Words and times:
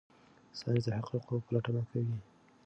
ساینس 0.59 0.83
د 0.87 0.89
حقایقو 0.99 1.43
پلټنه 1.47 1.81
کوي. 1.89 2.17